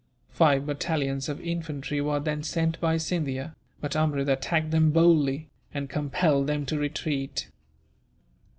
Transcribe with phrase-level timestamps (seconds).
[0.31, 5.91] Five battalions of infantry were then sent by Scindia, but Amrud attacked them boldly, and
[5.91, 7.51] compelled them to retreat.